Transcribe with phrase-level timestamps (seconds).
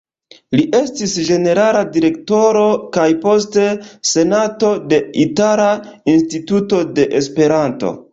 [0.59, 2.63] Li estis ĝenerala direktoro
[2.95, 3.65] kaj poste
[4.13, 5.69] senatano de Itala
[6.15, 7.93] Instituto de Esperanto.